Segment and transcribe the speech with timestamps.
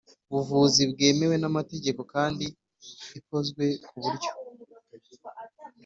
[0.31, 2.45] buvuzi bwemewe n amategeko kandi
[3.19, 4.31] ikozwe ku buryo